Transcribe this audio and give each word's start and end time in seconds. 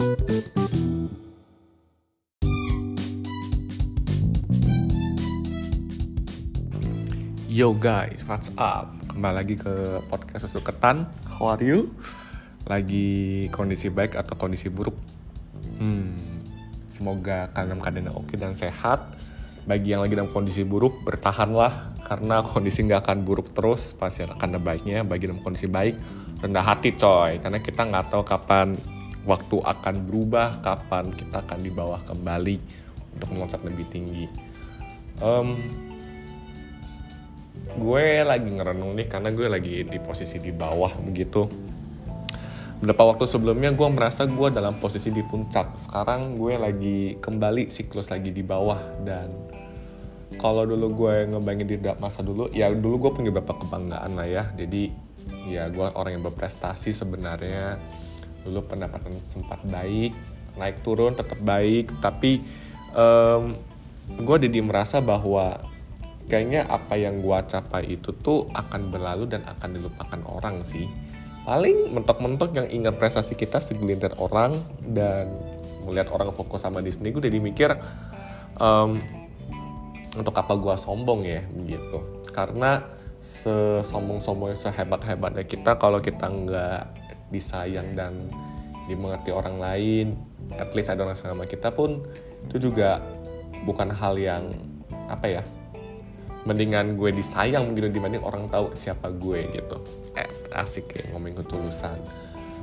Yo 0.00 0.08
guys, 7.76 8.24
what's 8.24 8.48
up? 8.56 8.96
Kembali 9.12 9.34
lagi 9.36 9.60
ke 9.60 10.00
podcast 10.08 10.48
susu 10.48 10.64
ketan. 10.64 11.04
How 11.28 11.52
are 11.52 11.60
you? 11.60 11.92
Lagi 12.64 13.52
kondisi 13.52 13.92
baik 13.92 14.16
atau 14.16 14.40
kondisi 14.40 14.72
buruk? 14.72 14.96
Hmm, 15.76 16.16
semoga 16.88 17.52
kalian 17.52 17.84
keadaan 17.84 18.16
oke 18.16 18.40
dan 18.40 18.56
sehat. 18.56 19.04
Bagi 19.68 19.92
yang 19.92 20.00
lagi 20.00 20.16
dalam 20.16 20.32
kondisi 20.32 20.64
buruk, 20.64 21.04
bertahanlah 21.04 22.00
karena 22.08 22.40
kondisi 22.40 22.88
nggak 22.88 23.04
akan 23.04 23.28
buruk 23.28 23.52
terus, 23.52 23.92
pasti 23.92 24.24
akan 24.24 24.56
ada 24.56 24.60
baiknya. 24.64 25.04
Bagi 25.04 25.28
dalam 25.28 25.44
kondisi 25.44 25.68
baik, 25.68 26.00
rendah 26.40 26.64
hati 26.64 26.96
coy, 26.96 27.36
karena 27.44 27.60
kita 27.60 27.84
nggak 27.84 28.08
tahu 28.08 28.24
kapan 28.24 28.80
waktu 29.28 29.56
akan 29.60 29.94
berubah, 30.08 30.64
kapan 30.64 31.12
kita 31.12 31.44
akan 31.44 31.58
di 31.60 31.70
bawah 31.72 32.00
kembali 32.08 32.56
untuk 33.16 33.28
meloncat 33.34 33.60
lebih 33.66 33.86
tinggi. 33.92 34.24
Um, 35.20 35.60
gue 37.76 38.24
lagi 38.24 38.48
ngerenung 38.48 38.96
nih 38.96 39.06
karena 39.06 39.28
gue 39.30 39.46
lagi 39.46 39.84
di 39.84 39.98
posisi 40.00 40.40
di 40.40 40.50
bawah 40.50 40.96
begitu. 41.04 41.46
Beberapa 42.80 43.12
waktu 43.12 43.28
sebelumnya 43.28 43.76
gue 43.76 43.88
merasa 43.92 44.24
gue 44.24 44.48
dalam 44.48 44.80
posisi 44.80 45.12
di 45.12 45.20
puncak. 45.20 45.76
Sekarang 45.76 46.40
gue 46.40 46.56
lagi 46.56 46.98
kembali 47.20 47.68
siklus 47.68 48.08
lagi 48.08 48.32
di 48.32 48.40
bawah. 48.40 48.80
Dan 49.04 49.28
kalau 50.40 50.64
dulu 50.64 51.04
gue 51.04 51.28
ngebayangin 51.28 51.68
di 51.68 51.76
masa 52.00 52.24
dulu 52.24 52.48
ya 52.48 52.72
dulu 52.72 52.96
gue 52.96 53.10
punya 53.20 53.28
beberapa 53.28 53.60
kebanggaan 53.60 54.16
lah 54.16 54.24
ya. 54.24 54.44
Jadi 54.56 54.88
ya 55.52 55.68
gue 55.68 55.92
orang 55.92 56.16
yang 56.16 56.24
berprestasi 56.24 56.96
sebenarnya 56.96 57.76
dulu 58.46 58.64
pendapatan 58.64 59.18
sempat 59.24 59.60
baik 59.68 60.16
naik 60.58 60.82
turun 60.82 61.14
tetap 61.14 61.38
baik 61.40 61.88
tapi 62.02 62.42
um, 62.96 63.56
gue 64.10 64.36
jadi 64.50 64.58
merasa 64.64 64.98
bahwa 64.98 65.62
kayaknya 66.30 66.62
apa 66.70 66.94
yang 66.94 67.18
gua 67.18 67.42
capai 67.42 67.98
itu 67.98 68.14
tuh 68.22 68.46
akan 68.54 68.94
berlalu 68.94 69.26
dan 69.26 69.42
akan 69.42 69.74
dilupakan 69.74 70.20
orang 70.30 70.62
sih. 70.62 70.86
Paling 71.42 71.90
mentok-mentok 71.90 72.54
yang 72.54 72.70
ingat 72.70 72.94
prestasi 73.02 73.34
kita 73.34 73.58
segelintir 73.58 74.14
orang 74.22 74.62
dan 74.86 75.26
melihat 75.82 76.14
orang 76.14 76.30
fokus 76.30 76.62
sama 76.62 76.78
Disney 76.84 77.10
gue 77.10 77.18
udah 77.18 77.32
dimikir 77.32 77.70
um, 78.60 79.00
untuk 80.14 80.36
apa 80.36 80.52
gua 80.54 80.76
sombong 80.76 81.24
ya 81.24 81.40
begitu 81.56 82.04
karena 82.30 82.84
sesombong-sombong 83.24 84.52
sehebat-hebatnya 84.60 85.48
kita 85.48 85.80
kalau 85.80 85.98
kita 86.04 86.28
nggak 86.28 86.99
disayang 87.30 87.94
dan 87.94 88.30
dimengerti 88.86 89.30
orang 89.30 89.56
lain 89.62 90.06
at 90.58 90.74
least 90.74 90.90
ada 90.90 91.06
orang 91.06 91.14
sama 91.14 91.46
kita 91.46 91.70
pun 91.70 92.02
itu 92.50 92.70
juga 92.70 92.98
bukan 93.62 93.90
hal 93.92 94.18
yang 94.18 94.50
apa 95.06 95.40
ya 95.40 95.42
mendingan 96.48 96.96
gue 96.96 97.12
disayang 97.12 97.76
gitu 97.76 97.92
dibanding 97.92 98.24
orang 98.24 98.48
tahu 98.48 98.72
siapa 98.72 99.12
gue 99.12 99.44
gitu. 99.52 99.76
Eh, 100.16 100.28
asik 100.56 100.96
ya 100.96 101.04
ngomongin 101.12 101.44
ketulusan. 101.44 102.00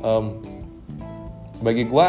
Um, 0.00 0.40
bagi 1.60 1.84
gue 1.84 2.06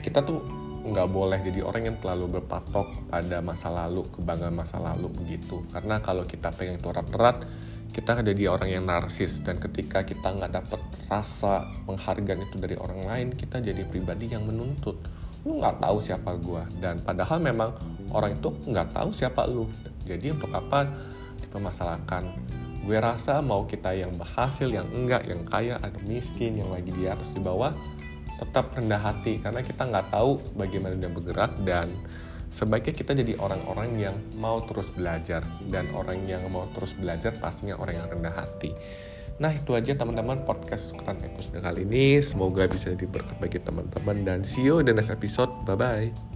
kita 0.00 0.24
tuh 0.24 0.40
nggak 0.86 1.08
boleh 1.10 1.42
jadi 1.42 1.60
orang 1.66 1.82
yang 1.90 1.96
terlalu 1.98 2.38
berpatok 2.38 3.10
pada 3.10 3.42
masa 3.42 3.68
lalu 3.70 4.06
kebanggaan 4.14 4.54
masa 4.54 4.78
lalu 4.78 5.10
begitu. 5.10 5.66
Karena 5.74 5.98
kalau 5.98 6.22
kita 6.22 6.54
pengen 6.54 6.78
itu 6.78 6.86
erat-erat 6.86 7.42
kita 7.90 8.20
jadi 8.20 8.52
orang 8.52 8.70
yang 8.70 8.84
narsis. 8.86 9.42
Dan 9.42 9.58
ketika 9.58 10.06
kita 10.06 10.30
nggak 10.36 10.52
dapet 10.52 10.80
rasa 11.10 11.66
penghargaan 11.88 12.46
itu 12.46 12.56
dari 12.60 12.76
orang 12.78 13.02
lain 13.02 13.28
kita 13.34 13.58
jadi 13.58 13.82
pribadi 13.88 14.30
yang 14.30 14.46
menuntut. 14.46 15.00
Lu 15.46 15.58
nggak 15.62 15.78
tahu 15.78 16.02
siapa 16.02 16.34
gue 16.42 16.62
dan 16.82 16.98
padahal 17.06 17.38
memang 17.38 17.70
orang 18.10 18.34
itu 18.34 18.50
nggak 18.66 18.94
tahu 18.94 19.14
siapa 19.14 19.46
lu. 19.46 19.70
Jadi 20.06 20.34
untuk 20.34 20.50
apa 20.50 20.86
dipermasalahkan? 21.42 22.26
Gue 22.86 22.98
rasa 23.02 23.42
mau 23.42 23.66
kita 23.66 23.94
yang 23.94 24.14
berhasil 24.14 24.70
yang 24.70 24.86
enggak 24.94 25.26
yang 25.26 25.42
kaya 25.42 25.74
ada 25.82 25.98
miskin 26.06 26.58
yang 26.58 26.70
lagi 26.70 26.94
di 26.94 27.10
atas 27.10 27.34
di 27.34 27.42
bawah 27.42 27.74
tetap 28.36 28.72
rendah 28.76 29.00
hati 29.00 29.40
karena 29.40 29.64
kita 29.64 29.88
nggak 29.88 30.12
tahu 30.12 30.40
bagaimana 30.54 30.96
dia 30.96 31.08
bergerak 31.08 31.56
dan 31.64 31.88
sebaiknya 32.52 32.94
kita 32.94 33.12
jadi 33.16 33.34
orang-orang 33.40 33.90
yang 33.96 34.16
mau 34.36 34.60
terus 34.64 34.92
belajar 34.92 35.44
dan 35.68 35.88
orang 35.92 36.24
yang 36.24 36.44
mau 36.52 36.68
terus 36.76 36.92
belajar 36.96 37.32
pastinya 37.36 37.76
orang 37.80 38.00
yang 38.00 38.08
rendah 38.08 38.34
hati. 38.36 38.72
Nah 39.36 39.52
itu 39.52 39.76
aja 39.76 39.92
teman-teman 39.92 40.48
podcast 40.48 40.96
sekarang 40.96 41.20
episode 41.20 41.60
kali 41.60 41.84
ini. 41.84 42.24
Semoga 42.24 42.64
bisa 42.64 42.96
diberkat 42.96 43.36
bagi 43.36 43.60
teman-teman 43.60 44.24
dan 44.24 44.40
see 44.40 44.64
you 44.64 44.80
in 44.80 44.88
the 44.88 44.96
next 44.96 45.12
episode. 45.12 45.52
Bye-bye. 45.68 46.35